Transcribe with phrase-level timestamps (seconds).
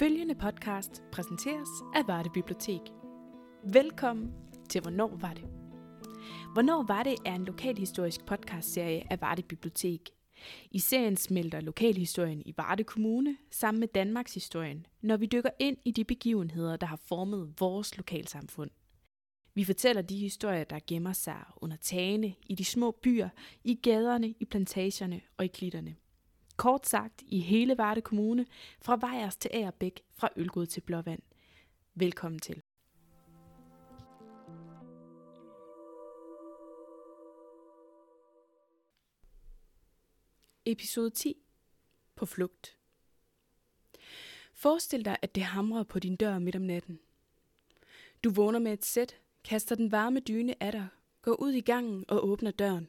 [0.00, 2.80] Følgende podcast præsenteres af Varde Bibliotek.
[3.72, 4.32] Velkommen
[4.68, 5.44] til Hvornår var det?
[6.52, 10.10] Hvornår var det er en lokalhistorisk podcastserie af Varde Bibliotek.
[10.70, 15.76] I serien smelter lokalhistorien i Varde Kommune sammen med Danmarks historien, når vi dykker ind
[15.84, 18.70] i de begivenheder, der har formet vores lokalsamfund.
[19.54, 23.28] Vi fortæller de historier, der gemmer sig under tagene, i de små byer,
[23.64, 25.96] i gaderne, i plantagerne og i klitterne.
[26.60, 28.46] Kort sagt i hele Varde Kommune,
[28.80, 31.22] fra Vejers til Agerbæk, fra Ølgod til Blåvand.
[31.94, 32.62] Velkommen til.
[40.64, 41.36] Episode 10.
[42.14, 42.76] På flugt.
[44.54, 47.00] Forestil dig, at det hamrer på din dør midt om natten.
[48.24, 50.88] Du vågner med et sæt, kaster den varme dyne af dig,
[51.22, 52.88] går ud i gangen og åbner døren.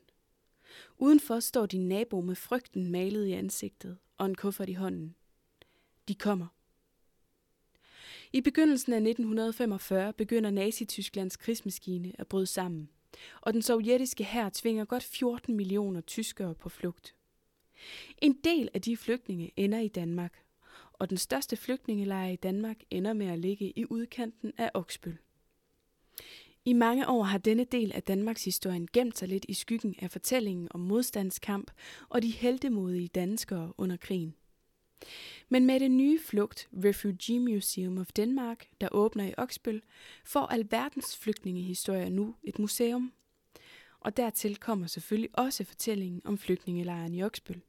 [0.98, 5.16] Udenfor står din nabo med frygten malet i ansigtet og en kuffert i hånden.
[6.08, 6.48] De kommer.
[8.34, 12.90] I begyndelsen af 1945 begynder Nazi-Tysklands krigsmaskine at bryde sammen,
[13.42, 17.16] og den sovjetiske hær tvinger godt 14 millioner tyskere på flugt.
[18.18, 20.44] En del af de flygtninge ender i Danmark,
[20.94, 25.18] og den største flygtningelejr i Danmark ender med at ligge i udkanten af Oksbøl.
[26.66, 30.12] I mange år har denne del af Danmarks historien gemt sig lidt i skyggen af
[30.12, 31.72] fortællingen om modstandskamp
[32.10, 34.36] og de heldemodige danskere under krigen.
[35.50, 39.82] Men med det nye flugt Refugee Museum of Denmark, der åbner i Oksbøl,
[40.26, 43.14] får alverdens flygtningehistorier nu et museum.
[44.00, 47.62] Og dertil kommer selvfølgelig også fortællingen om flygtningelejren i Oksbøl.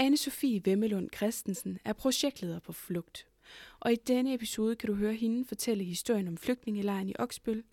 [0.00, 3.26] Anne-Sophie Vemmelund Christensen er projektleder på Flugt,
[3.80, 7.64] og i denne episode kan du høre hende fortælle historien om flygtningelejren i Oksbøl,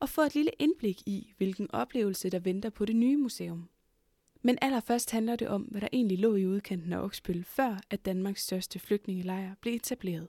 [0.00, 3.68] og få et lille indblik i, hvilken oplevelse der venter på det nye museum.
[4.42, 8.04] Men allerførst handler det om, hvad der egentlig lå i udkanten af Oksbøl, før at
[8.04, 10.28] Danmarks største flygtningelejr blev etableret.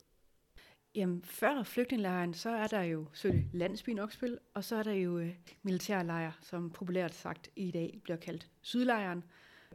[0.95, 5.19] Jamen, før flygtningelejren, så er der jo selvfølgelig landsbyen Oksbøl, og så er der jo
[5.19, 9.24] øh, militærlejr, som populært sagt i dag bliver kaldt Sydlejren.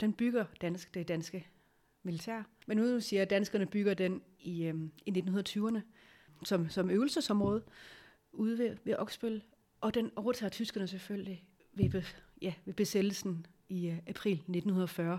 [0.01, 1.47] Den bygger dansk, det danske
[2.05, 2.43] militær.
[2.67, 5.81] Men nu siger at danskerne bygger den i, øhm, i 1920'erne
[6.45, 7.63] som, som øvelsesområde
[8.33, 9.43] ude ved, ved Oksbøl,
[9.81, 12.03] og den overtager tyskerne selvfølgelig ved,
[12.43, 15.19] ja, ved besættelsen i uh, april 1940.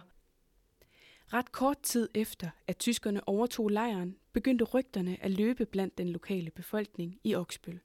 [1.34, 6.51] Ret kort tid efter, at tyskerne overtog lejren, begyndte rygterne at løbe blandt den lokale
[6.51, 7.79] befolkning i Oksbøl.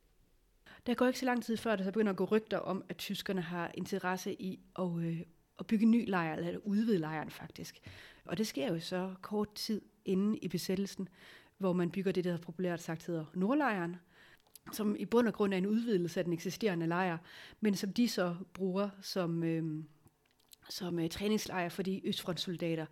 [0.86, 2.96] Der går ikke så lang tid før, der så begynder at gå rygter om, at
[2.96, 5.20] tyskerne har interesse i at, øh,
[5.58, 7.80] at bygge en ny lejr, eller udvide lejren faktisk.
[8.24, 11.08] Og det sker jo så kort tid inden i besættelsen,
[11.58, 13.96] hvor man bygger det, der populært sagt hedder Nordlejren,
[14.72, 17.18] som i bund og grund er en udvidelse af den eksisterende lejr,
[17.60, 19.84] men som de så bruger som, øh,
[20.68, 22.86] som øh, træningslejr for de østfrontsoldater,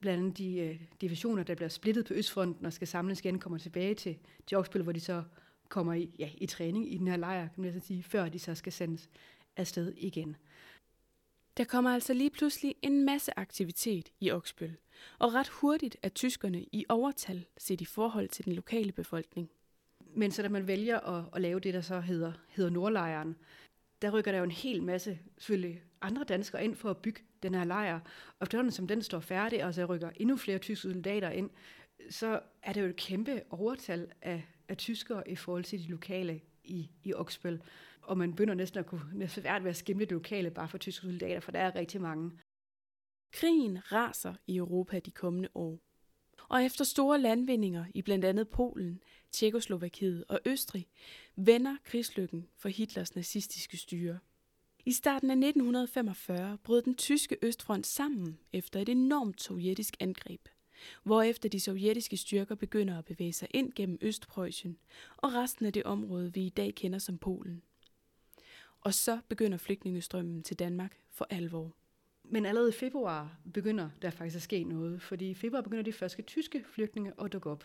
[0.00, 3.58] blandt andet de øh, divisioner, der bliver splittet på Østfronten og skal samles igen, kommer
[3.58, 5.22] tilbage til, til Oksbøl, hvor de så
[5.68, 8.38] kommer i, ja, i træning i den her lejr, kan man altså sige, før de
[8.38, 9.10] så skal sendes
[9.56, 10.36] afsted igen.
[11.56, 14.76] Der kommer altså lige pludselig en masse aktivitet i Oksbøl,
[15.18, 19.50] og ret hurtigt er tyskerne i overtal set i forhold til den lokale befolkning.
[20.14, 23.36] Men så da man vælger at, at lave det, der så hedder, hedder Nordlejren,
[24.02, 27.54] der rykker der jo en hel masse selvfølgelig andre danskere ind for at bygge den
[27.54, 28.00] her lejr.
[28.38, 31.50] Og efterhånden som den står færdig, og så rykker endnu flere tyske soldater ind,
[32.10, 36.40] så er det jo et kæmpe overtal af, af tyskere i forhold til de lokale
[36.64, 37.62] i, i Oksbøl
[38.02, 40.78] og man begynder næsten at kunne næsten svært ved at skimle det lokale bare for
[40.78, 42.30] tyske soldater, for der er rigtig mange.
[43.32, 45.78] Krigen raser i Europa de kommende år.
[46.48, 49.02] Og efter store landvindinger i blandt andet Polen,
[49.32, 50.88] Tjekoslovakiet og Østrig,
[51.36, 54.18] vender krigslykken for Hitlers nazistiske styre.
[54.86, 60.48] I starten af 1945 brød den tyske Østfront sammen efter et enormt sovjetisk angreb,
[61.02, 64.78] hvorefter de sovjetiske styrker begynder at bevæge sig ind gennem Østpreussen
[65.16, 67.62] og resten af det område, vi i dag kender som Polen.
[68.80, 71.76] Og så begynder flygtningestrømmen til Danmark for alvor.
[72.24, 75.92] Men allerede i februar begynder der faktisk at ske noget, fordi i februar begynder de
[75.92, 77.64] første tyske flygtninge at dukke op.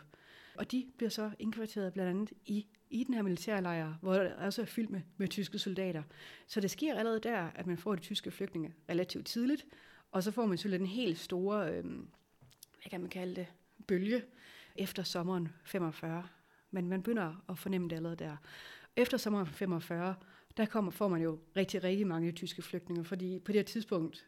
[0.56, 4.62] Og de bliver så indkvarteret blandt andet i, i den her militærlejr, hvor der også
[4.62, 6.04] er fyldt med, med tyske soldater.
[6.48, 9.66] Så det sker allerede der, at man får de tyske flygtninge relativt tidligt,
[10.12, 13.48] og så får man selvfølgelig den helt store, øh, hvad kan man kalde det,
[13.88, 14.24] bølge
[14.76, 16.28] efter sommeren 45.
[16.72, 18.38] Men man begynder at fornemme det allerede der.
[18.96, 20.16] Efter sommeren 45,
[20.58, 24.28] der kommer, får man jo rigtig, rigtig mange tyske flygtninge, fordi på det her tidspunkt,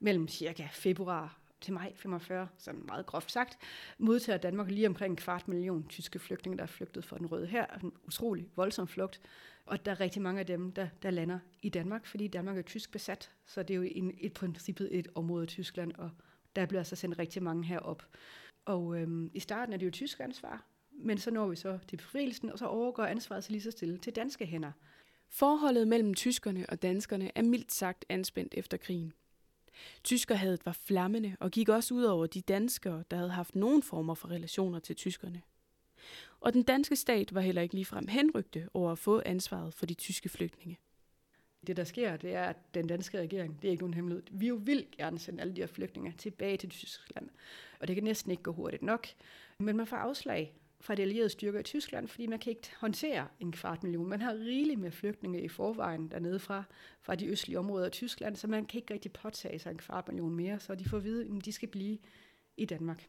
[0.00, 3.58] mellem cirka februar til maj 45, sådan meget groft sagt,
[3.98, 7.46] modtager Danmark lige omkring en kvart million tyske flygtninge, der er flygtet fra den røde
[7.46, 7.66] her.
[7.82, 9.20] En utrolig voldsom flugt.
[9.66, 12.62] Og der er rigtig mange af dem, der, der lander i Danmark, fordi Danmark er
[12.62, 13.30] tysk besat.
[13.46, 16.10] Så det er jo i et princippet et område af Tyskland, og
[16.56, 18.02] der bliver altså sendt rigtig mange herop.
[18.64, 21.96] Og øhm, i starten er det jo tysk ansvar, men så når vi så til
[21.96, 24.72] befrielsen, og så overgår ansvaret så lige så stille til danske hænder.
[25.28, 29.12] Forholdet mellem tyskerne og danskerne er mildt sagt anspændt efter krigen.
[30.04, 34.14] Tyskerhadet var flammende og gik også ud over de danskere, der havde haft nogen former
[34.14, 35.42] for relationer til tyskerne.
[36.40, 39.94] Og den danske stat var heller ikke ligefrem henrygte over at få ansvaret for de
[39.94, 40.78] tyske flygtninge.
[41.66, 44.48] Det, der sker, det er, at den danske regering, det er ikke nogen hemmelighed, vi
[44.48, 47.28] jo vil gerne sende alle de her flygtninge tilbage til Tyskland.
[47.80, 49.08] Og det kan næsten ikke gå hurtigt nok.
[49.58, 53.28] Men man får afslag fra de allierede styrker i Tyskland, fordi man kan ikke håndtere
[53.40, 54.08] en kvart million.
[54.08, 56.64] Man har rigeligt med flygtninge i forvejen dernede fra,
[57.00, 60.08] fra de østlige områder af Tyskland, så man kan ikke rigtig påtage sig en kvart
[60.08, 61.98] million mere, så de får at vide, at de skal blive
[62.56, 63.08] i Danmark.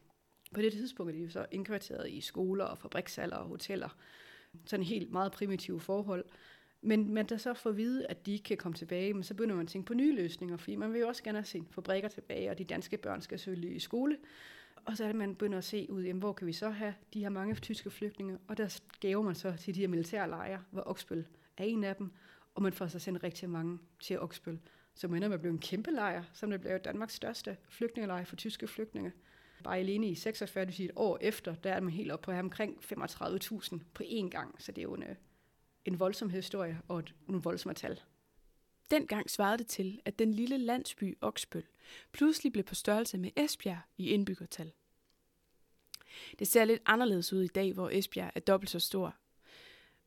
[0.54, 3.96] På det tidspunkt er de jo så indkvarteret i skoler og fabrikshaller og hoteller.
[4.66, 6.24] Sådan helt meget primitive forhold.
[6.82, 9.34] Men man der så får at vide, at de ikke kan komme tilbage, men så
[9.34, 11.66] begynder man at tænke på nye løsninger, fordi man vil jo også gerne have sine
[11.70, 14.16] fabrikker tilbage, og de danske børn skal selvfølgelig i skole.
[14.84, 16.94] Og så er det, man begynder at se ud, jamen, hvor kan vi så have
[17.14, 20.82] de her mange tyske flygtninge, og der gaver man så til de her militærlejre, hvor
[20.86, 22.10] Oksbøl er en af dem,
[22.54, 24.58] og man får så sendt rigtig mange til Oksbøl.
[24.94, 28.24] Så man ender med at blive en kæmpe lejr, som det blev Danmarks største flygtningelejr
[28.24, 29.12] for tyske flygtninge.
[29.64, 32.20] Bare alene i 46, det vil sige et år efter, der er man helt op
[32.20, 34.62] på omkring 35.000 på én gang.
[34.62, 35.16] Så det er jo en, øh,
[35.84, 38.00] en voldsom historie og et, nogle voldsomme tal.
[38.90, 41.64] Dengang svarede det til, at den lille landsby Oksbøl
[42.12, 44.72] pludselig blev på størrelse med Esbjerg i indbyggertal.
[46.38, 49.14] Det ser lidt anderledes ud i dag, hvor Esbjerg er dobbelt så stor.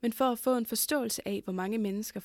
[0.01, 2.19] Men for at få en forståelse af, hvor mange mennesker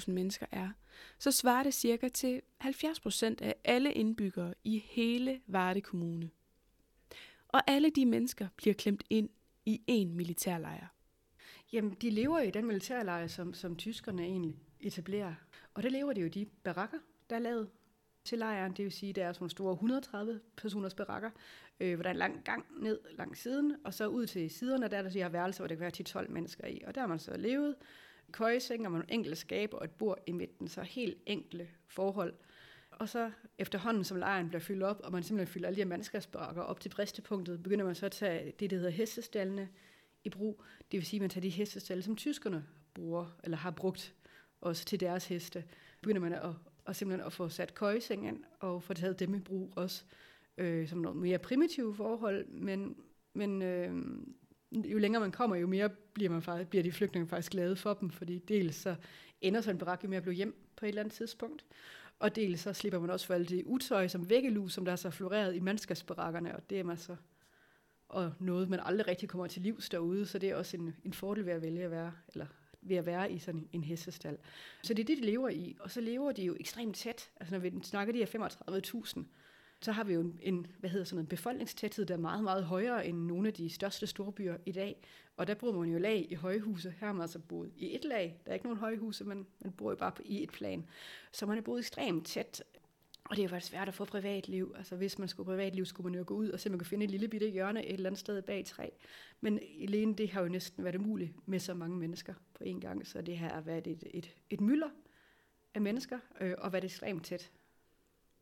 [0.00, 0.70] 35.000 mennesker er,
[1.18, 6.30] så svarer det cirka til 70% af alle indbyggere i hele Varde Kommune.
[7.48, 9.28] Og alle de mennesker bliver klemt ind
[9.66, 10.93] i én militærlejr.
[11.72, 15.34] Jamen, de lever i den militærlejr, som, som tyskerne egentlig etablerer.
[15.74, 16.98] Og der lever de jo de barakker,
[17.30, 17.70] der er lavet
[18.24, 18.72] til lejren.
[18.72, 21.30] Det vil sige, at der er sådan nogle store 130 personers barakker,
[21.80, 24.88] øh, hvor der er en lang gang ned langs siden, og så ud til siderne,
[24.88, 26.82] der er der de her værelser, hvor der kan være 10-12 mennesker i.
[26.86, 27.74] Og der har man så levet
[28.32, 32.34] køjeseng og nogle enkelte skabe og et bord i midten, så helt enkle forhold.
[32.90, 35.88] Og så efterhånden, som lejren bliver fyldt op, og man simpelthen fylder alle de her
[35.88, 39.68] mandskabsbarakker op til bristepunktet, begynder man så at tage det, der hedder hestestallene
[40.24, 40.62] i brug.
[40.92, 44.14] Det vil sige, at man tager de hestestalle, som tyskerne bruger, eller har brugt
[44.60, 45.64] også til deres heste.
[46.02, 46.50] Begynder man at,
[46.86, 50.04] at simpelthen at få sat køjesengen og få taget dem i brug også
[50.58, 52.96] øh, som noget mere primitive forhold, men,
[53.34, 53.94] men øh,
[54.72, 57.94] jo længere man kommer, jo mere bliver, man faktisk, bliver de flygtninge faktisk glade for
[57.94, 58.94] dem, fordi dels så
[59.40, 61.64] ender sådan en barak jo med at blive hjem på et eller andet tidspunkt,
[62.18, 65.10] og dels så slipper man også for alt det utøj som væggelus, som der så
[65.10, 67.16] floreret i mandskabsbarakkerne, og det er man så
[68.14, 71.12] og noget, man aldrig rigtig kommer til livs derude, så det er også en, en
[71.12, 72.46] fordel ved at vælge at være, eller
[72.82, 74.38] ved at være i sådan en hestestal.
[74.82, 77.30] Så det er det, de lever i, og så lever de jo ekstremt tæt.
[77.40, 78.48] Altså når vi snakker de her
[79.16, 79.24] 35.000,
[79.80, 82.64] så har vi jo en, en hvad hedder sådan en befolkningstæthed, der er meget, meget
[82.64, 85.06] højere end nogle af de største storbyer i dag.
[85.36, 86.94] Og der bor man jo lag i højhuse.
[87.00, 88.40] Her har man altså boet i et lag.
[88.44, 90.86] Der er ikke nogen højhuse, men man bor jo bare på, i et plan.
[91.32, 92.62] Så man er boet ekstremt tæt.
[93.24, 94.74] Og det er jo faktisk svært at få privatliv.
[94.76, 96.86] Altså hvis man skulle privatliv, skulle man jo gå ud og se, om man kunne
[96.86, 98.88] finde et lille bitte hjørne et eller andet sted bag træ.
[99.40, 103.06] Men alene det har jo næsten været umuligt med så mange mennesker på en gang.
[103.06, 104.88] Så det her har været et, et, et mylder
[105.74, 107.50] af mennesker øh, og været ekstremt tæt.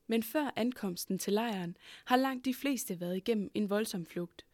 [0.07, 4.47] Men før ankomsten til lejren har langt de fleste været igennem en voldsom flugt,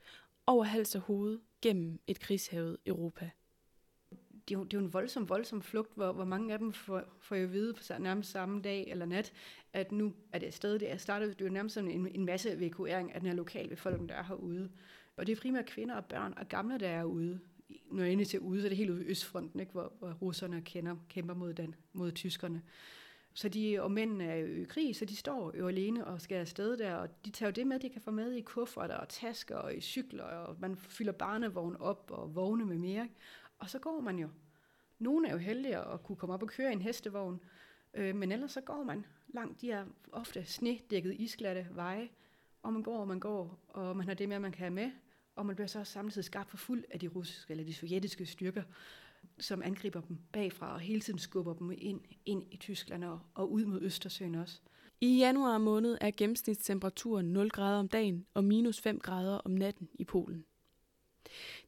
[0.47, 3.31] over hals og hoved gennem et krigshavet Europa.
[4.49, 6.73] Det er, jo, det er jo en voldsom, voldsom flugt, hvor, hvor mange af dem
[6.73, 9.33] får, får jo at vide på nærmest samme dag eller nat,
[9.73, 10.79] at nu er det afsted.
[10.79, 13.37] Det er startet, det er jo nærmest sådan en, en masse evakuering af den her
[13.37, 14.71] lokale befolkning, der er herude.
[15.17, 17.41] Og det er primært kvinder og børn og gamle, der er ude.
[17.91, 19.93] Når jeg er inde til ude, så er det helt ude i Østfronten, ikke, hvor,
[19.99, 22.63] hvor russerne kender, kæmper mod, den, mod tyskerne.
[23.35, 26.37] Så de, og mændene er jo i krig, så de står jo alene og skal
[26.37, 29.09] afsted der, og de tager jo det med, de kan få med i kufferter og
[29.09, 33.09] tasker og i cykler, og man fylder barnevogn op og vogne med mere.
[33.59, 34.29] Og så går man jo.
[34.99, 37.41] Nogle er jo heldige at kunne komme op og køre i en hestevogn,
[37.95, 39.61] øh, men ellers så går man langt.
[39.61, 42.09] De er ofte snedækket isglatte veje,
[42.63, 44.91] og man går, og man går, og man har det med, man kan have med,
[45.37, 48.63] og man bliver så samtidig skabt for fuld af de russiske eller de sovjetiske styrker
[49.39, 53.53] som angriber dem bagfra og hele tiden skubber dem ind, ind i Tyskland og, og
[53.53, 54.61] ud mod Østersøen også.
[55.01, 59.89] I januar måned er gennemsnitstemperaturen 0 grader om dagen og minus 5 grader om natten
[59.95, 60.45] i Polen.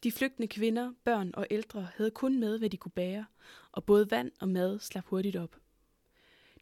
[0.02, 3.26] De flygtende kvinder, børn og ældre havde kun med, hvad de kunne bære,
[3.73, 5.57] og både vand og mad slap hurtigt op.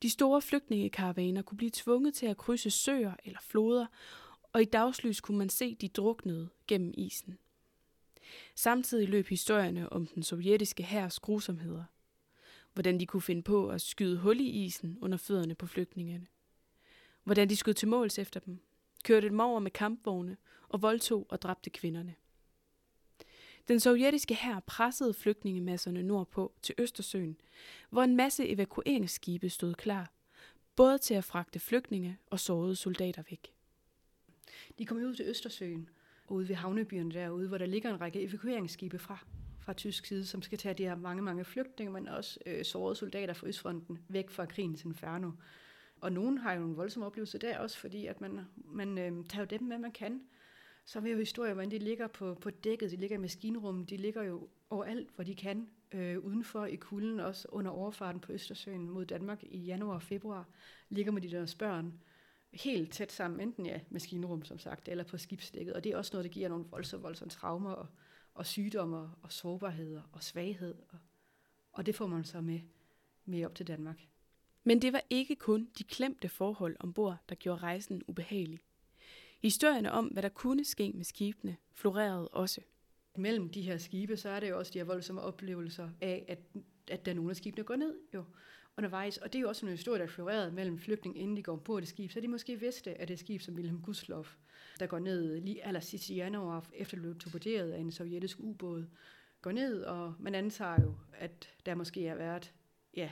[0.02, 3.86] De store flygtningekaravaner kunne blive tvunget til at krydse søer eller floder,
[4.52, 7.38] og i dagslys kunne man se de druknede gennem isen.
[8.54, 11.84] Samtidig løb historierne om den sovjetiske hærs grusomheder.
[12.74, 16.26] Hvordan de kunne finde på at skyde hul i isen under fødderne på flygtningerne.
[17.24, 18.60] Hvordan de skød til måls efter dem.
[19.04, 20.36] kørte dem over med kampvogne
[20.68, 22.14] og voldtog og dræbte kvinderne.
[23.68, 27.36] Den sovjetiske hær pressede flygtningemasserne nordpå til Østersøen,
[27.90, 30.12] hvor en masse evakueringsskibe stod klar,
[30.76, 33.52] både til at fragte flygtninge og sårede soldater væk.
[34.78, 35.88] De kom ud til Østersøen,
[36.28, 39.18] ude ved havnebyerne derude, hvor der ligger en række evakueringsskibe fra,
[39.60, 42.96] fra tysk side, som skal tage de her mange, mange flygtninge, men også øh, sårede
[42.96, 45.30] soldater fra Østfronten væk fra krigens inferno.
[46.00, 49.42] Og nogen har jo en voldsom oplevelse der også, fordi at man, man øh, tager
[49.42, 50.20] jo dem med, man kan.
[50.88, 53.96] Så vil jo historier, hvordan de ligger på, på dækket, de ligger i maskinrummet, de
[53.96, 58.90] ligger jo overalt, hvor de kan, øh, udenfor i kulden, også under overfarten på Østersøen
[58.90, 60.48] mod Danmark i januar og februar,
[60.88, 62.00] ligger med de deres børn
[62.52, 65.74] helt tæt sammen, enten ja, maskinrum, som sagt, eller på skibsdækket.
[65.74, 67.86] Og det er også noget, der giver nogle voldsomme, voldsomme traumer og,
[68.34, 70.74] og sygdomme og sårbarheder og svaghed.
[70.88, 70.98] Og,
[71.72, 72.60] og det får man så med,
[73.24, 74.08] med op til Danmark.
[74.64, 78.60] Men det var ikke kun de klemte forhold ombord, der gjorde rejsen ubehagelig.
[79.42, 82.60] Historierne om, hvad der kunne ske med skibene, florerede også.
[83.16, 86.38] Mellem de her skibe, så er det jo også de her voldsomme oplevelser af, at,
[86.90, 88.24] at der er nogle af skibene går ned jo
[88.78, 89.16] undervejs.
[89.16, 91.80] Og det er jo også en historie, der florerede mellem flygtning, inden de går på
[91.80, 92.10] det skib.
[92.10, 94.36] Så de måske vidste, at det er skib som Wilhelm Gustloff,
[94.80, 98.38] der går ned lige aller sidst i januar, efter det blev torpederet af en sovjetisk
[98.40, 98.86] ubåd,
[99.42, 102.54] går ned, og man antager jo, at der måske har været,
[102.96, 103.10] ja,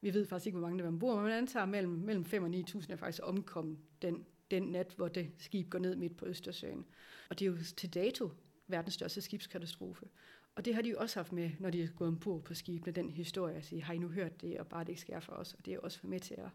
[0.00, 2.42] vi ved faktisk ikke, hvor mange der var ombord, men man antager mellem, mellem 5
[2.42, 4.26] og 9.000 er faktisk omkommet den,
[4.56, 6.84] den nat, hvor det skib går ned midt på Østersøen.
[7.30, 8.30] Og det er jo til dato
[8.66, 10.06] verdens største skibskatastrofe.
[10.54, 12.92] Og det har de jo også haft med, når de er gået ombord på skibene,
[12.92, 15.32] den historie at sige, har I nu hørt det, og bare det ikke sker for
[15.32, 15.54] os.
[15.54, 16.50] Og det er også for med til at,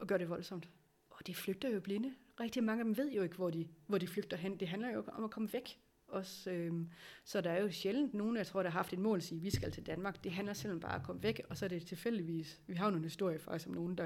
[0.00, 0.68] at gøre det voldsomt.
[1.10, 2.14] Og de flygter jo blinde.
[2.40, 4.60] Rigtig mange af dem ved jo ikke, hvor de, hvor de flygter hen.
[4.60, 5.78] Det handler jo om at komme væk.
[6.08, 6.90] Også, øhm,
[7.24, 9.40] så der er jo sjældent nogen, jeg tror, der har haft et mål at sige,
[9.40, 10.24] vi skal til Danmark.
[10.24, 12.60] Det handler simpelthen bare om at komme væk, og så er det tilfældigvis.
[12.66, 14.04] Vi har jo nogle historier faktisk om nogen, der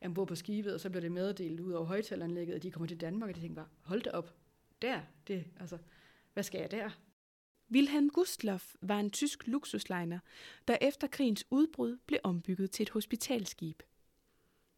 [0.00, 2.86] er ombord på skibet, og så bliver det meddelt ud over højtaleranlægget, at de kommer
[2.86, 4.34] til Danmark, og de tænker bare, hold da op,
[4.82, 5.78] der, det, altså,
[6.32, 6.90] hvad skal jeg der?
[7.72, 10.18] Wilhelm Gustloff var en tysk luksuslejner,
[10.68, 13.82] der efter krigens udbrud blev ombygget til et hospitalskib.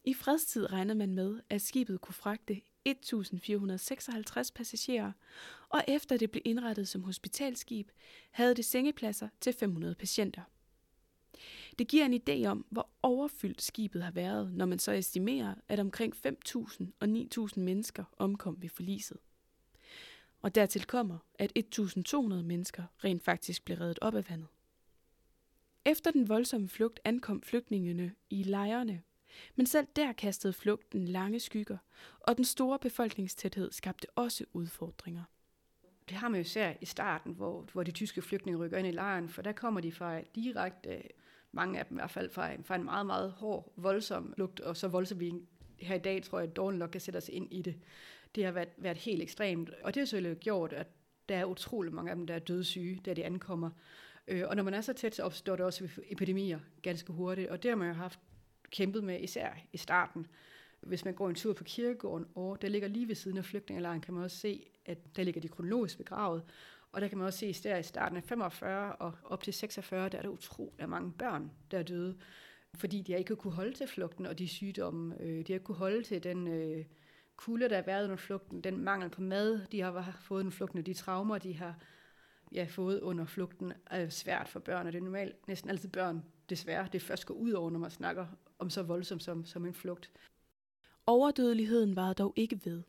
[0.04, 5.12] I fredstid regnede man med, at skibet kunne fragte 1456 passagerer,
[5.70, 7.90] og efter det blev indrettet som hospitalskib,
[8.30, 10.42] havde det sengepladser til 500 patienter.
[11.78, 15.80] Det giver en idé om, hvor overfyldt skibet har været, når man så estimerer, at
[15.80, 19.18] omkring 5.000 og 9.000 mennesker omkom ved forliset.
[20.42, 24.48] Og dertil kommer, at 1.200 mennesker rent faktisk blev reddet op af vandet.
[25.84, 29.02] Efter den voldsomme flugt ankom flygtningene i lejrene,
[29.54, 31.78] men selv der kastede flugten lange skygger,
[32.20, 35.24] og den store befolkningstæthed skabte også udfordringer.
[36.10, 38.90] Det har man jo især i starten, hvor, hvor de tyske flygtninge rykker ind i
[38.90, 41.02] lejren, for der kommer de fra direkte,
[41.52, 44.76] mange af dem i hvert fald fra, fra en meget, meget hård, voldsom lugt, og
[44.76, 45.34] så voldsom vi
[45.78, 47.74] her i dag, tror jeg, at dårlig nok kan sætte os ind i det.
[48.34, 50.86] Det har været, været helt ekstremt, og det har selvfølgelig gjort, at
[51.28, 53.70] der er utrolig mange af dem, der er dødssyge, da de ankommer.
[54.28, 57.62] Øh, og når man er så tæt, så opstår der også epidemier ganske hurtigt, og
[57.62, 58.18] det har man jo haft
[58.70, 60.26] kæmpet med, især i starten.
[60.80, 64.00] Hvis man går en tur på kirkegården, og der ligger lige ved siden af flygtningelejren,
[64.00, 66.42] kan man også se, at der ligger de kronologisk begravet.
[66.92, 69.52] Og der kan man også se, at der i starten af 45 og op til
[69.52, 72.18] 46, der er der utrolig mange børn, der er døde.
[72.74, 75.20] Fordi de ikke kunne holde til flugten og de sygdomme.
[75.20, 76.84] Øh, de har ikke kunne holde til den øh,
[77.36, 80.78] kulde, der har været under flugten, den mangel på mad, de har fået under flugten,
[80.78, 81.78] og de traumer, de har
[82.52, 86.24] ja, fået under flugten, er svært for børn, og det er normalt næsten altid børn,
[86.50, 88.26] desværre, det først går ud over, når man snakker
[88.58, 90.10] om så voldsomt som, som en flugt.
[91.10, 92.82] Overdødeligheden var dog ikke ved,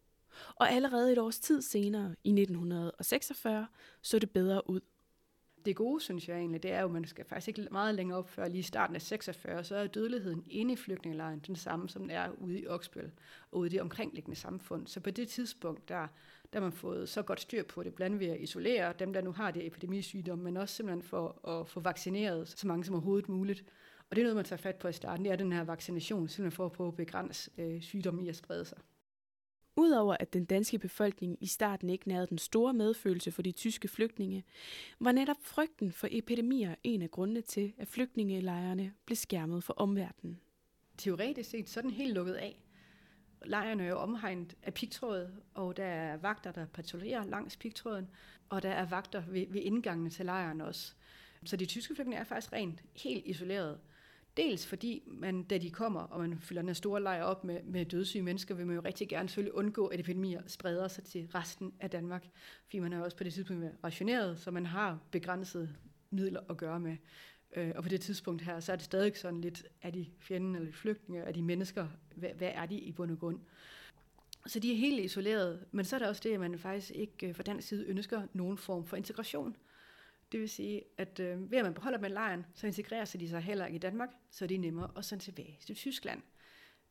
[0.55, 3.67] og allerede et års tid senere, i 1946,
[4.01, 4.79] så det bedre ud.
[5.65, 8.17] Det gode, synes jeg egentlig, det er jo, at man skal faktisk ikke meget længere
[8.17, 11.89] op før lige i starten af 46, så er dødeligheden inde i flygtningelejren den samme,
[11.89, 13.11] som den er ude i Oksbøl
[13.51, 14.87] og ude i det omkringliggende samfund.
[14.87, 16.07] Så på det tidspunkt, der,
[16.53, 19.21] der har man fået så godt styr på det, blandt ved at isolere dem, der
[19.21, 23.29] nu har det epidemisygdom, men også simpelthen for at få vaccineret så mange som overhovedet
[23.29, 23.63] muligt.
[24.11, 26.27] Og det er noget, man tager fat på i starten, det er den her vaccination,
[26.27, 28.77] simpelthen for at prøve at begrænse øh, sygdommen i at sprede sig.
[29.75, 33.87] Udover at den danske befolkning i starten ikke nærede den store medfølelse for de tyske
[33.87, 34.43] flygtninge,
[34.99, 40.39] var netop frygten for epidemier en af grundene til, at flygtningelejrene blev skærmet for omverdenen.
[40.97, 42.61] Teoretisk set så er den helt lukket af.
[43.45, 48.09] Lejrene er jo omhegnet af pigtråd, og der er vagter, der patruljerer langs pigtråden,
[48.49, 50.93] og der er vagter ved, ved indgangene til lejren også.
[51.45, 53.79] Så de tyske flygtninge er faktisk rent helt isoleret.
[54.37, 57.63] Dels fordi, man, da de kommer, og man fylder den her store lejr op med,
[57.63, 61.27] med dødssyge mennesker, vil man jo rigtig gerne selvfølgelig undgå, at epidemier spreder sig til
[61.35, 62.27] resten af Danmark.
[62.63, 65.75] Fordi man er også på det tidspunkt rationeret, så man har begrænsede
[66.09, 66.97] midler at gøre med.
[67.55, 70.55] Øh, og på det tidspunkt her, så er det stadig sådan lidt, er de fjenden
[70.55, 73.39] eller flygtninge, er de mennesker, hvad, hvad er de i bund og grund?
[74.45, 77.27] Så de er helt isoleret, men så er der også det, at man faktisk ikke
[77.27, 79.55] øh, fra den side ønsker nogen form for integration.
[80.31, 83.29] Det vil sige, at øh, ved at man beholder med lejren, så integrerer sig de
[83.29, 86.21] sig heller ikke i Danmark, så er de nemmere at sende tilbage til Tyskland.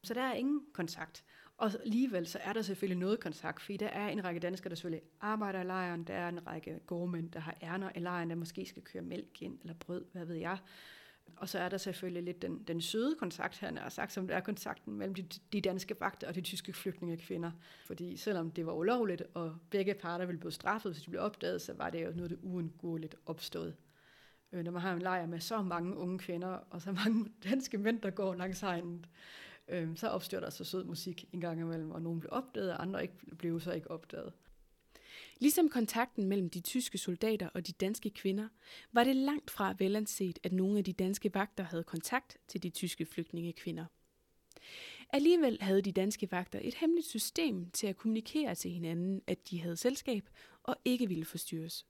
[0.02, 1.24] Så der er ingen kontakt.
[1.56, 4.76] Og alligevel så er der selvfølgelig noget kontakt, fordi der er en række danskere, der
[4.76, 8.36] selvfølgelig arbejder i lejren, der er en række gårdmænd, der har ærner i lejren, der
[8.36, 10.58] måske skal køre mælk ind, eller brød, hvad ved jeg.
[11.36, 14.36] Og så er der selvfølgelig lidt den, den søde kontakt, han har sagt, som der
[14.36, 15.22] er kontakten mellem de,
[15.52, 17.50] de danske vagter og de tyske flygtningekvinder.
[17.86, 21.62] Fordi selvom det var ulovligt, og begge parter ville blive straffet, hvis de blev opdaget,
[21.62, 23.76] så var det jo noget, det uundgåeligt opstået.
[24.52, 27.78] Øh, når man har en lejr med så mange unge kvinder, og så mange danske
[27.78, 29.08] mænd, der går langs hegnet,
[29.68, 32.82] øh, så opstår der så sød musik en gang imellem, og nogen blev opdaget, og
[32.82, 34.32] andre ikke, blev så ikke opdaget.
[35.40, 38.48] Ligesom kontakten mellem de tyske soldater og de danske kvinder,
[38.92, 42.70] var det langt fra velanset, at nogle af de danske vagter havde kontakt til de
[42.70, 43.84] tyske flygtningekvinder.
[45.12, 49.60] Alligevel havde de danske vagter et hemmeligt system til at kommunikere til hinanden, at de
[49.60, 50.28] havde selskab
[50.62, 51.86] og ikke ville forstyrres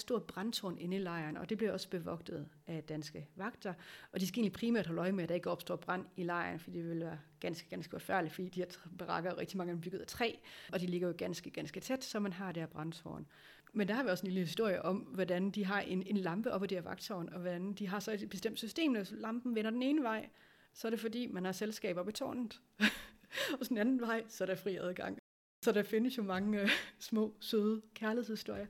[0.00, 3.74] stort brandtårn inde i lejren, og det blev også bevogtet af danske vagter.
[4.12, 6.60] Og de skal egentlig primært holde øje med, at der ikke opstår brand i lejren,
[6.60, 8.66] fordi det ville være ganske, ganske forfærdeligt, fordi de her
[8.98, 10.32] barakker rigtig mange er bygget af træ,
[10.72, 13.26] og de ligger jo ganske, ganske tæt, så man har det her brandtårn.
[13.72, 16.52] Men der har vi også en lille historie om, hvordan de har en, en lampe
[16.52, 19.54] op ad det her vagtårn, og hvordan de har så et bestemt system, når lampen
[19.54, 20.28] vender den ene vej,
[20.74, 22.60] så er det fordi, man har selskab på i tårnet.
[23.60, 25.18] og den anden vej, så er der fri adgang.
[25.64, 28.66] Så der findes jo mange øh, små, søde kærlighedshistorier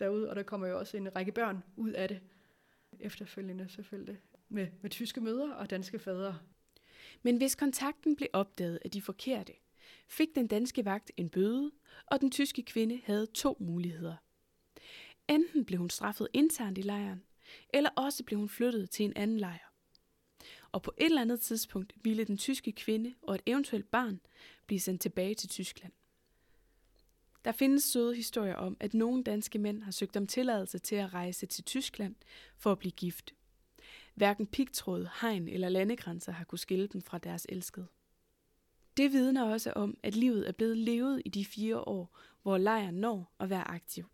[0.00, 2.20] derude, og der kommer jo også en række børn ud af det
[3.00, 6.38] efterfølgende selvfølgelig, med, med tyske mødre og danske fædre.
[7.22, 9.52] Men hvis kontakten blev opdaget af de forkerte,
[10.08, 11.70] fik den danske vagt en bøde,
[12.06, 14.16] og den tyske kvinde havde to muligheder.
[15.28, 17.22] Enten blev hun straffet internt i lejren,
[17.74, 19.72] eller også blev hun flyttet til en anden lejr.
[20.72, 24.20] Og på et eller andet tidspunkt ville den tyske kvinde og et eventuelt barn
[24.66, 25.92] blive sendt tilbage til Tyskland.
[27.44, 31.14] Der findes søde historier om, at nogle danske mænd har søgt om tilladelse til at
[31.14, 32.14] rejse til Tyskland
[32.56, 33.34] for at blive gift.
[34.14, 37.86] Hverken pigtråd, hegn eller landegrænser har kunne skille dem fra deres elskede.
[38.96, 42.94] Det vidner også om, at livet er blevet levet i de fire år, hvor lejren
[42.94, 44.04] når at være aktiv.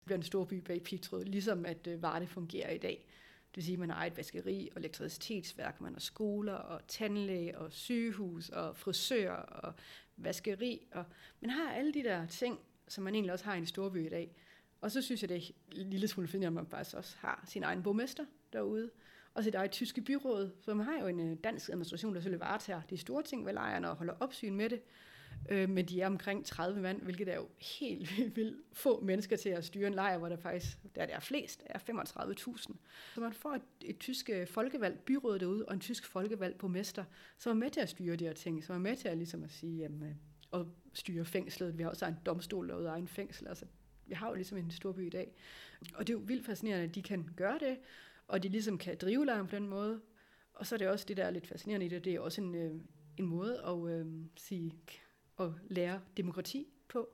[0.00, 3.06] Det bliver en stor by bag pigtråd, ligesom at øh, Varde fungerer i dag.
[3.48, 7.58] Det vil sige, at man har et vaskeri og elektricitetsværk, man har skoler og tandlæge
[7.58, 9.74] og sygehus og frisør og
[10.16, 10.86] vaskeri.
[10.92, 11.04] Og
[11.40, 14.08] man har alle de der ting, som man egentlig også har i en storby i
[14.08, 14.36] dag.
[14.80, 17.44] Og så synes jeg, det er en lille smule fint, at man faktisk også har
[17.46, 18.90] sin egen borgmester derude.
[19.34, 22.14] Og så der er et tyske byråd, så man har jo en øh, dansk administration,
[22.14, 24.82] der selvfølgelig varetager de store ting ved lejren og holder opsyn med det.
[25.48, 29.48] Øh, men de er omkring 30 mand, hvilket er jo helt vildt få mennesker til
[29.48, 32.56] at styre en lejr, hvor der faktisk, der er flest, er 35.000.
[33.14, 37.04] Så man får et, et tysk øh, folkevalgt byråd derude, og en tysk folkevalgt borgmester,
[37.38, 39.44] som er med til at styre de her ting, som er med til at, ligesom
[39.44, 41.78] at sige, jamen, øh, at styre fængslet.
[41.78, 43.48] Vi har også en domstol derude og en fængsel.
[43.48, 43.64] Altså,
[44.06, 45.34] vi har jo ligesom en stor by i dag.
[45.94, 47.78] Og det er jo vildt fascinerende, at de kan gøre det,
[48.28, 50.00] og de ligesom kan drive lejren på den måde.
[50.54, 52.40] Og så er det også det, der er lidt fascinerende i det, det er også
[52.40, 52.70] en, øh,
[53.16, 54.72] en måde at øh, sige,
[55.40, 57.08] at lære demokrati på.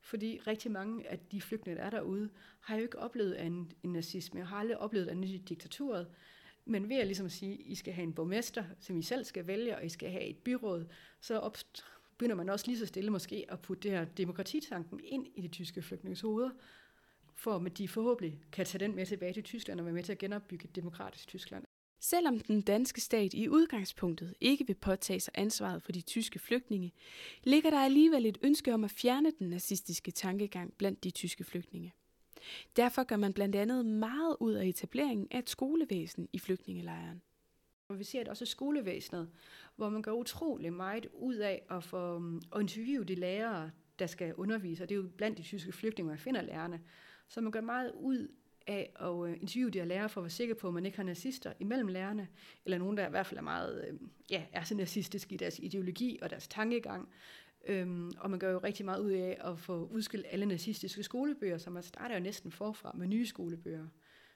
[0.00, 2.30] Fordi rigtig mange af de flygtninge, der er derude,
[2.60, 6.06] har jo ikke oplevet en, en nazisme, har aldrig oplevet en diktaturet.
[6.64, 9.24] Men ved at ligesom at sige, at I skal have en borgmester, som I selv
[9.24, 10.86] skal vælge, og I skal have et byråd,
[11.20, 11.64] så
[12.18, 15.48] begynder man også lige så stille måske at putte det her demokratitanken ind i de
[15.48, 16.50] tyske flygtninges hoveder,
[17.34, 20.12] for at de forhåbentlig kan tage den med tilbage til Tyskland og være med til
[20.12, 21.64] at genopbygge et demokratisk Tyskland.
[22.00, 26.92] Selvom den danske stat i udgangspunktet ikke vil påtage sig ansvaret for de tyske flygtninge,
[27.44, 31.94] ligger der alligevel et ønske om at fjerne den nazistiske tankegang blandt de tyske flygtninge.
[32.76, 37.22] Derfor gør man blandt andet meget ud af etableringen af et skolevæsen i flygtningelejren.
[37.88, 39.30] Og vi ser det også i skolevæsenet,
[39.76, 42.22] hvor man gør utrolig meget ud af at få
[42.54, 46.08] at interviewe de lærere, der skal undervise, og det er jo blandt de tyske flygtninge,
[46.08, 46.80] man finder lærerne.
[47.28, 48.28] Så man gør meget ud
[48.66, 50.96] af at øh, interviewe de her lærere for at være sikker på, at man ikke
[50.96, 52.28] har nazister imellem lærerne,
[52.64, 53.98] eller nogen, der i hvert fald er meget, øh,
[54.30, 57.08] ja, er så nazistiske i deres ideologi og deres tankegang.
[57.66, 61.58] Øhm, og man gør jo rigtig meget ud af at få udskilt alle nazistiske skolebøger,
[61.58, 63.86] så man starter jo næsten forfra med nye skolebøger.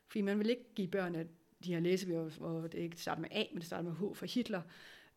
[0.07, 1.29] Fordi man vil ikke give børnene
[1.65, 4.27] de her læsebøger, hvor det ikke starter med A, men det starter med H for
[4.27, 4.63] Hitler.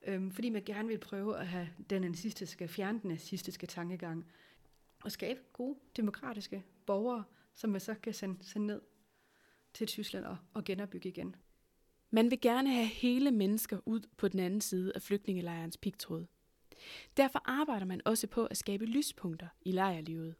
[0.07, 4.25] Øhm, fordi man gerne vil prøve at have den nazistiske, fjerne den nazistiske tankegang,
[5.03, 8.81] og skabe gode, demokratiske borgere, som man så kan sende, sende ned
[9.77, 11.35] til Tyskland og, og genopbygge igen.
[12.09, 16.25] Man vil gerne have hele mennesker ud på den anden side af flygtningelejrens pigtråd.
[17.17, 20.35] Derfor arbejder man også på at skabe lyspunkter i lejrlivet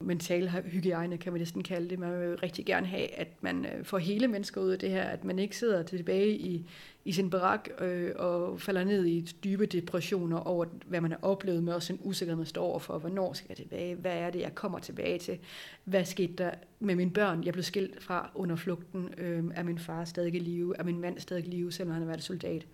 [0.00, 1.98] mental hygiejne, kan man næsten kalde det.
[1.98, 5.02] Man vil rigtig gerne have, at man øh, får hele mennesker ud af det her,
[5.02, 6.68] at man ikke sidder tilbage i,
[7.04, 11.62] i sin barak øh, og falder ned i dybe depressioner over, hvad man har oplevet,
[11.62, 12.98] med også en usikkerhed, man står overfor.
[12.98, 13.94] Hvornår skal jeg tilbage?
[13.94, 15.38] Hvad er det, jeg kommer tilbage til?
[15.84, 17.44] Hvad skete der med mine børn?
[17.44, 19.14] Jeg blev skilt fra under flugten.
[19.18, 20.78] Øh, er min far stadig i live?
[20.78, 22.66] Er min mand stadig i live, selvom han har været soldat?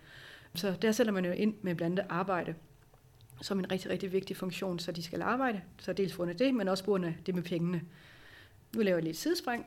[0.55, 2.55] Så der sætter man jo ind med blandt andet arbejde
[3.41, 5.61] som en rigtig, rigtig vigtig funktion, så de skal arbejde.
[5.79, 7.81] Så dels for det, men også på det med pengene.
[8.75, 9.65] Nu laver jeg lidt sidespring,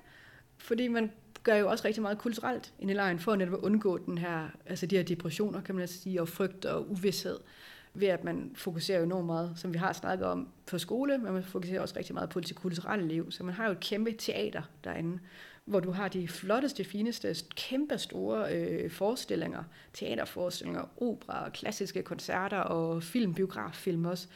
[0.59, 1.11] fordi man
[1.43, 4.49] gør jo også rigtig meget kulturelt ind i lejren, for at netop undgå den her,
[4.67, 7.39] altså de her depressioner, kan man altså sige, og frygt og uvidshed,
[7.95, 11.45] ved at man fokuserer enormt meget, som vi har snakket om på skole, men man
[11.45, 13.31] fokuserer også rigtig meget på det kulturelle liv.
[13.31, 15.19] Så man har jo et kæmpe teater derinde,
[15.69, 23.03] hvor du har de flotteste, fineste, kæmpe store øh, forestillinger, teaterforestillinger, opera, klassiske koncerter og
[23.03, 24.29] film, biograffilm også.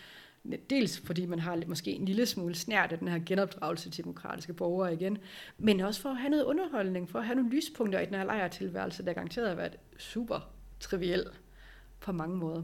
[0.70, 4.52] Dels fordi man har måske en lille smule snært af den her genopdragelse til demokratiske
[4.52, 5.18] borgere igen,
[5.58, 8.24] men også for at have noget underholdning, for at have nogle lyspunkter i den her
[8.24, 11.24] lejertilværelse, der garanteret har været super triviel
[12.00, 12.62] på mange måder.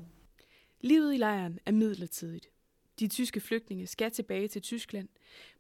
[0.80, 2.46] Livet i lejren er midlertidigt.
[3.00, 5.08] De tyske flygtninge skal tilbage til Tyskland,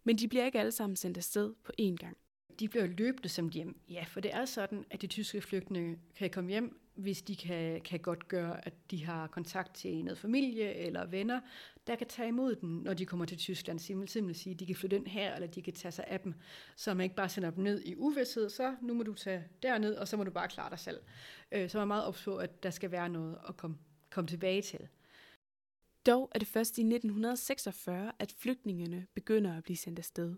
[0.04, 2.16] men de bliver ikke alle sammen sendt afsted på én gang
[2.60, 3.80] de bliver løbende som hjem.
[3.90, 7.80] Ja, for det er sådan, at de tyske flygtninge kan komme hjem, hvis de kan,
[7.80, 11.40] kan godt gøre, at de har kontakt til noget familie eller venner,
[11.86, 13.78] der kan tage imod dem, når de kommer til Tyskland.
[13.78, 16.34] Simpelthen sige, at de kan flytte ind her, eller de kan tage sig af dem,
[16.76, 19.94] så man ikke bare sender dem ned i uvidshed, så nu må du tage derned,
[19.94, 21.00] og så må du bare klare dig selv.
[21.52, 23.76] Øh, så er man meget opså, på, at der skal være noget at komme,
[24.10, 24.88] komme tilbage til.
[26.06, 30.36] Dog er det først i 1946, at flygtningene begynder at blive sendt afsted.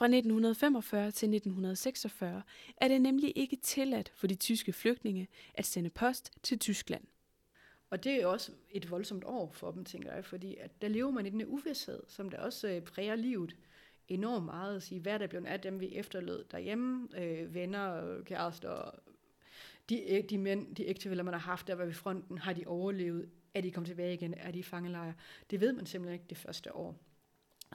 [0.00, 2.42] Fra 1945 til 1946
[2.76, 7.04] er det nemlig ikke tilladt for de tyske flygtninge at sende post til Tyskland.
[7.90, 11.10] Og det er også et voldsomt år for dem, tænker jeg, fordi at der lever
[11.10, 13.56] man i den uvidshed, som der også øh, præger livet
[14.08, 14.76] enormt meget.
[14.76, 18.90] At sige, hvad der blev af dem, vi efterlod derhjemme, øh, venner, kærester,
[19.88, 22.66] de, øh, de mænd, de ægtefælder, man har haft der var ved fronten, har de
[22.66, 23.30] overlevet?
[23.54, 24.34] Er de kommet tilbage igen?
[24.34, 25.14] Er de i fangelejre?
[25.50, 27.09] Det ved man simpelthen ikke det første år.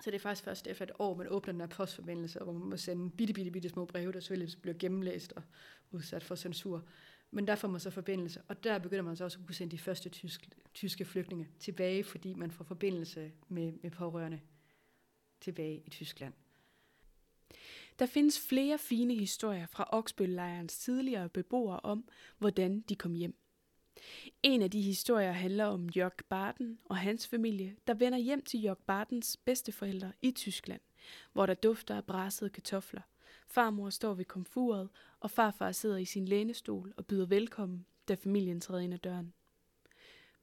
[0.01, 2.69] Så det er faktisk først efter et år, man åbner den her postforbindelse, hvor man
[2.69, 5.43] må sende bitte, bitte, bitte små breve, der selvfølgelig bliver gennemlæst og
[5.91, 6.83] udsat for censur.
[7.31, 9.71] Men der får man så forbindelse, og der begynder man så også at kunne sende
[9.71, 14.39] de første tyske, tyske flygtninge tilbage, fordi man får forbindelse med, med pårørende
[15.41, 16.33] tilbage i Tyskland.
[17.99, 23.35] Der findes flere fine historier fra Oksbøllejrens tidligere beboere om, hvordan de kom hjem.
[24.43, 28.67] En af de historier handler om Jörg Barton og hans familie, der vender hjem til
[28.67, 30.81] Jörg Bartens bedsteforældre i Tyskland,
[31.33, 33.01] hvor der dufter af brassede kartofler.
[33.47, 38.61] Farmor står ved komfuret, og farfar sidder i sin lænestol og byder velkommen, da familien
[38.61, 39.33] træder ind ad døren.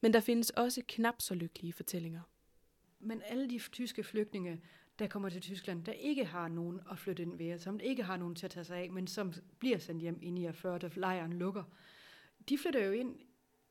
[0.00, 2.20] Men der findes også knap så lykkelige fortællinger.
[3.00, 4.60] Men alle de tyske flygtninge,
[4.98, 8.16] der kommer til Tyskland, der ikke har nogen at flytte ind ved, som ikke har
[8.16, 11.32] nogen til at tage sig af, men som bliver sendt hjem i 49, da lejren
[11.32, 11.64] lukker,
[12.48, 13.16] de flytter jo ind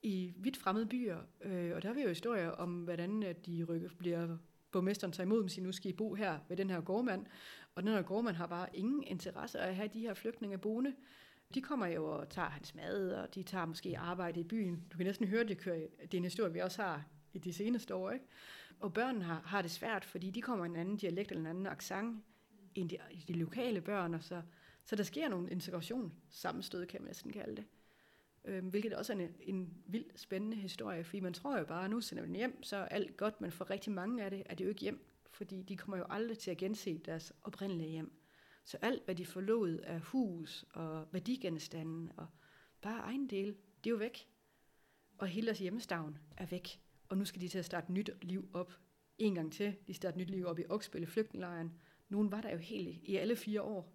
[0.04, 3.64] i vidt fremmede byer, øh, og der har vi jo historier om, hvordan at de
[3.64, 4.38] rykker, bliver
[4.72, 7.26] borgmesteren tager imod dem, siger, nu skal I bo her ved den her gårdmand,
[7.76, 10.94] og den her gårdmand har bare ingen interesse af at have de her flygtninge boende.
[11.54, 14.84] De kommer jo og tager hans mad, og de tager måske arbejde i byen.
[14.92, 17.54] Du kan næsten høre, det kører, det er en historie, vi også har i de
[17.54, 18.12] seneste år.
[18.12, 18.26] Ikke?
[18.80, 21.68] Og børnene har, har det svært, fordi de kommer en anden dialekt eller en anden
[21.68, 22.24] accent
[22.76, 24.42] end de, de lokale børn, og så,
[24.86, 27.66] så der sker nogle integration sammenstød, kan man næsten kalde det.
[28.46, 31.90] Øh, hvilket også er en, en vild spændende historie, fordi man tror jo bare, at
[31.90, 34.44] nu sender vi den hjem, så er alt godt, men for rigtig mange af det
[34.46, 37.90] er det jo ikke hjem, fordi de kommer jo aldrig til at gense deres oprindelige
[37.90, 38.12] hjem.
[38.64, 42.28] Så alt, hvad de forlod af hus og værdigenstande og
[42.82, 43.48] bare egen del,
[43.84, 44.28] det er jo væk.
[45.18, 46.82] Og hele deres hjemmestavn er væk.
[47.10, 48.74] Og nu skal de til at starte nyt liv op
[49.18, 49.76] en gang til.
[49.88, 51.74] De starter nyt liv op i Oksbølle flygtningelejren.
[52.10, 53.94] Nogen var der jo helt i alle fire år,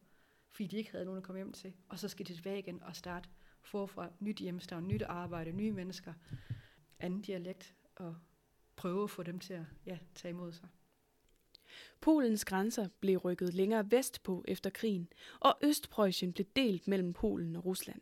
[0.50, 1.72] fordi de ikke havde nogen at komme hjem til.
[1.88, 3.28] Og så skal de tilbage igen og starte
[3.66, 6.12] forfra, nyt hjemstavn, nyt arbejde, nye mennesker,
[6.98, 8.16] anden dialekt, og
[8.76, 10.68] prøve at få dem til at ja, tage imod sig.
[12.00, 15.08] Polens grænser blev rykket længere vestpå efter krigen,
[15.40, 18.00] og Østpreussen blev delt mellem Polen og Rusland.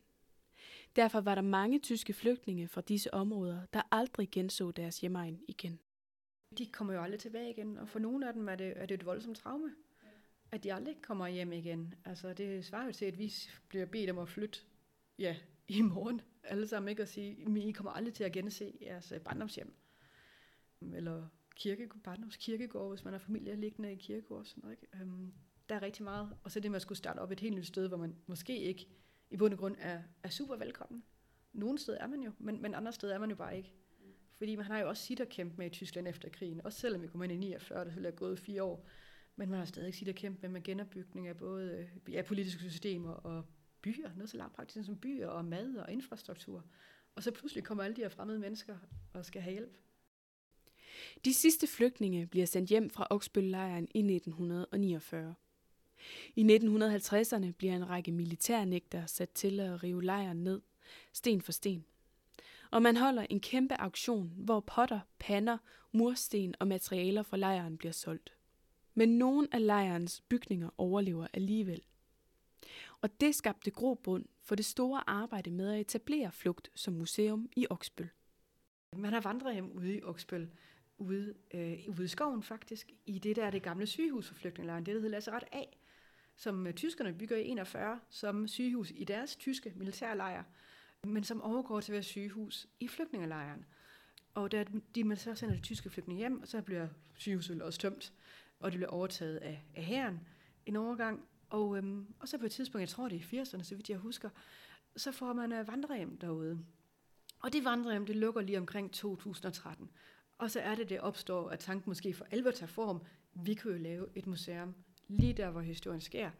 [0.96, 5.81] Derfor var der mange tyske flygtninge fra disse områder, der aldrig genså deres hjemmeegn igen.
[6.59, 8.94] De kommer jo aldrig tilbage igen, og for nogle af dem er det, er det
[8.94, 9.74] et voldsomt traume,
[10.53, 11.94] at de aldrig kommer hjem igen.
[12.05, 13.33] Altså det svarer jo til, at vi
[13.68, 14.61] bliver bedt om at flytte
[15.18, 15.37] ja,
[15.68, 17.03] i morgen alle sammen, ikke?
[17.03, 19.74] Og sige, at I kommer aldrig til at gense jeres øh, barndomshjem.
[20.94, 24.44] Eller kirke, barndomskirkegård, hvis man har familie liggende i kirkegård.
[24.44, 24.96] Sådan noget, ikke?
[25.03, 25.33] Øhm,
[25.68, 26.37] der er rigtig meget.
[26.42, 28.59] Og så det med at skulle starte op et helt nyt sted, hvor man måske
[28.59, 28.88] ikke
[29.31, 31.05] i bund og grund er, er super velkommen.
[31.53, 33.72] Nogle steder er man jo, men, men andre steder er man jo bare ikke.
[34.33, 36.61] Fordi man har jo også sit at kæmpe med i Tyskland efter krigen.
[36.64, 38.88] Også selvom vi kom ind i 49, der er gået fire år.
[39.37, 43.11] Men man har stadig sit at kæmpe med genopbygning af både øh, ja, politiske systemer
[43.11, 43.44] og
[43.84, 46.64] byer, noget så langt praktisk som byer og mad og infrastruktur.
[47.14, 48.76] Og så pludselig kommer alle de her fremmede mennesker
[49.12, 49.76] og skal have hjælp.
[51.24, 55.34] De sidste flygtninge bliver sendt hjem fra Oksbøllejren i 1949.
[56.36, 60.60] I 1950'erne bliver en række militærnægter sat til at rive lejren ned,
[61.12, 61.84] sten for sten.
[62.70, 65.58] Og man holder en kæmpe auktion, hvor potter, pander,
[65.92, 68.34] mursten og materialer fra lejren bliver solgt.
[68.94, 71.82] Men nogle af lejrens bygninger overlever alligevel.
[73.04, 77.66] Og det skabte grobund for det store arbejde med at etablere flugt som museum i
[77.70, 78.08] Oksbøl.
[78.96, 80.50] Man har vandrehjem ude i Oksbøl,
[80.98, 84.94] ude, øh, ude i skoven faktisk, i det der det gamle sygehus for flygtningelejren, det
[84.94, 85.62] der hedder Lazaret A,
[86.36, 90.44] som øh, tyskerne bygger i 41 som sygehus i deres tyske militærlejr,
[91.06, 93.64] men som overgår til at være sygehus i flygtningelejren.
[94.34, 94.64] Og da
[94.94, 98.12] de man så sender de tyske flygtninge hjem, og så bliver sygehuset også tømt,
[98.60, 100.20] og det bliver overtaget af, af herren
[100.66, 101.28] en overgang.
[101.48, 103.90] Og, øhm, og så på et tidspunkt, jeg tror det er i 80'erne, så vidt
[103.90, 104.30] jeg husker,
[104.96, 106.59] så får man øh, vandrehjem derude.
[107.42, 109.90] Og det vandrehjem, det lukker lige omkring 2013.
[110.38, 113.02] Og så er det, det opstår, at tanken måske for alvor tager form.
[113.35, 114.74] Vi kunne jo lave et museum
[115.09, 116.30] lige der, hvor historien sker,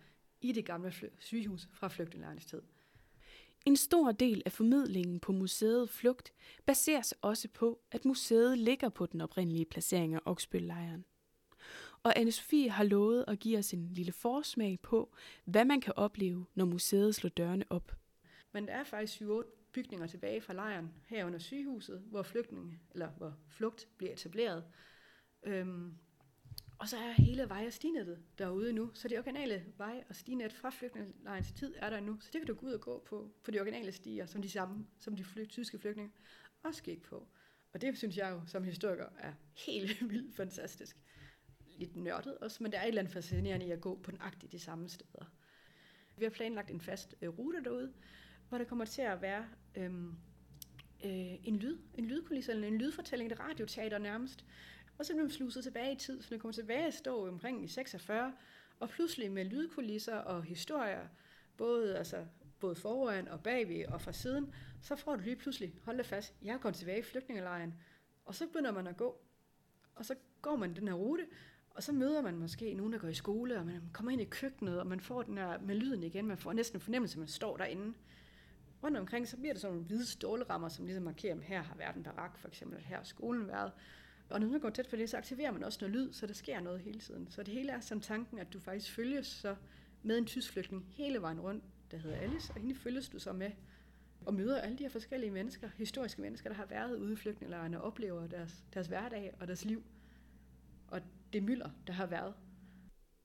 [0.41, 2.63] i det gamle sygehus fra flygtningelejrens tid.
[3.65, 6.33] En stor del af formidlingen på museet Flugt
[6.67, 11.05] baseres også på, at museet ligger på den oprindelige placering af Oksbøllejren.
[12.05, 15.15] Og anne Sofie har lovet at give os en lille forsmag på,
[15.45, 17.97] hvad man kan opleve, når museet slår dørene op.
[18.53, 23.37] Men der er faktisk 7 bygninger tilbage fra lejren herunder sygehuset, hvor flygtninge, eller hvor
[23.49, 24.65] flugt bliver etableret.
[25.43, 25.95] Øhm,
[26.79, 28.91] og så er hele vej- og stinettet derude nu.
[28.95, 32.21] Så det originale vej- og stinet fra flygtningelejrens tid er der nu.
[32.21, 34.51] Så det kan du gå ud og gå på, på de originale stier, som de
[34.51, 36.13] samme, som de fly, tyske flygtninge
[36.63, 37.29] også gik på.
[37.73, 39.33] Og det synes jeg jo som historiker er
[39.67, 40.97] helt vildt fantastisk.
[41.77, 44.53] Lidt nørdet også, men der er et eller andet fascinerende i at gå på nøjagtigt
[44.53, 45.25] de samme steder.
[46.17, 47.93] Vi har planlagt en fast øh, rute derude,
[48.49, 50.17] hvor der kommer til at være øhm,
[51.05, 54.45] øh, en lyd, en lydkulisse eller en lydfortælling, et radioteater nærmest,
[54.99, 57.65] og så bliver man sluset tilbage i tid, så man kommer tilbage at stå omkring
[57.65, 58.35] i 46,
[58.81, 61.09] og pludselig med lydkulisser og historier,
[61.57, 62.27] både, altså,
[62.61, 66.35] både foran og bagved og fra siden, så får du lige pludselig, hold da fast,
[66.43, 67.75] jeg går tilbage i flygtningelejren,
[68.25, 69.21] og så begynder man at gå,
[69.95, 71.27] og så går man den her rute,
[71.75, 74.25] og så møder man måske nogen, der går i skole, og man kommer ind i
[74.25, 77.19] køkkenet, og man får den her med lyden igen, man får næsten en fornemmelse, at
[77.19, 77.95] man står derinde.
[78.83, 81.77] Rundt omkring, så bliver der sådan nogle hvide stålrammer, som ligesom markerer, at her har
[81.77, 83.73] været en barak, for eksempel, her har skolen været.
[84.31, 86.35] Og når man går tæt på det, så aktiverer man også noget lyd, så der
[86.35, 87.27] sker noget hele tiden.
[87.31, 89.57] Så det hele er som tanken, at du faktisk følges så
[90.03, 93.33] med en tysk flygtning hele vejen rundt, der hedder Alice, og hende følges du så
[93.33, 93.51] med
[94.27, 97.81] og møder alle de her forskellige mennesker, historiske mennesker, der har været ude i flygtningelejrene
[97.81, 99.83] og oplever deres, deres hverdag og deres liv.
[100.89, 101.01] Og
[101.35, 102.35] det mylder, der har været.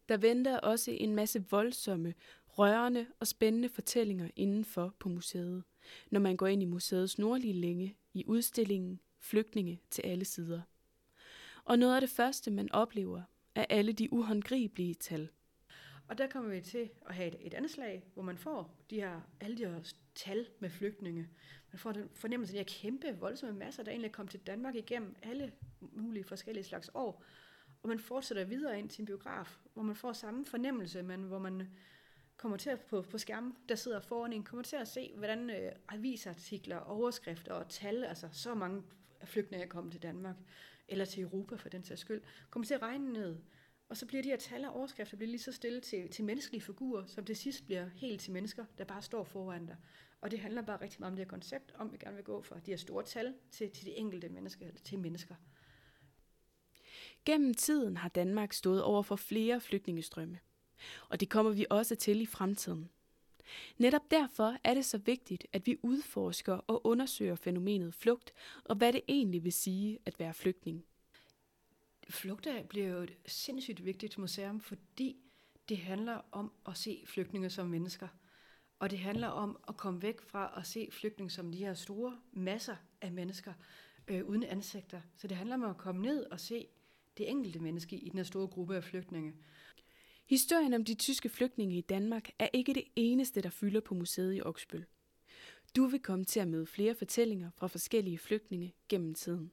[0.09, 2.13] Der venter også en masse voldsomme,
[2.47, 5.63] rørende og spændende fortællinger indenfor på museet,
[6.11, 10.61] når man går ind i museets nordlige længe i udstillingen Flygtninge til alle sider.
[11.65, 13.21] Og noget af det første, man oplever,
[13.55, 15.29] er alle de uhåndgribelige tal.
[16.07, 19.21] Og der kommer vi til at have et, et anslag, hvor man får de her,
[19.39, 21.29] alle de her tal med flygtninge.
[21.71, 24.39] Man får den fornemmelse af de her kæmpe, voldsomme masser, der egentlig er kommet til
[24.39, 27.23] Danmark igennem alle mulige forskellige slags år.
[27.83, 31.39] Og man fortsætter videre ind til en biograf, hvor man får samme fornemmelse, men hvor
[31.39, 31.69] man
[32.37, 35.49] kommer til at på, på skærmen, der sidder foran en, kommer til at se, hvordan
[35.49, 38.83] øh, avisartikler, overskrifter og tal, altså så mange
[39.23, 40.35] flygtninge er kommet til Danmark
[40.87, 43.37] eller til Europa for den sags skyld, kommer til at regne ned.
[43.89, 46.61] Og så bliver de her tal og overskrifter bliver lige så stille til, til menneskelige
[46.61, 49.75] figurer, som til sidst bliver helt til mennesker, der bare står foran dig.
[50.21, 52.41] Og det handler bare rigtig meget om det her koncept, om vi gerne vil gå
[52.41, 55.35] fra de her store tal til, til de enkelte mennesker, eller til mennesker.
[57.25, 60.39] Gennem tiden har Danmark stået over for flere flygtningestrømme.
[61.09, 62.89] Og det kommer vi også til i fremtiden.
[63.77, 68.93] Netop derfor er det så vigtigt, at vi udforsker og undersøger fænomenet flugt, og hvad
[68.93, 70.85] det egentlig vil sige at være flygtning.
[72.09, 75.17] Flugt bliver jo et sindssygt vigtigt museum, fordi
[75.69, 78.07] det handler om at se flygtninge som mennesker.
[78.79, 82.19] Og det handler om at komme væk fra at se flygtninge som de her store
[82.31, 83.53] masser af mennesker
[84.07, 85.01] øh, uden ansigter.
[85.15, 86.67] Så det handler om at komme ned og se
[87.19, 89.33] det enkelte menneske i den her store gruppe af flygtninge.
[90.25, 94.35] Historien om de tyske flygtninge i Danmark er ikke det eneste, der fylder på museet
[94.35, 94.85] i Oksbøl.
[95.75, 99.51] Du vil komme til at møde flere fortællinger fra forskellige flygtninge gennem tiden.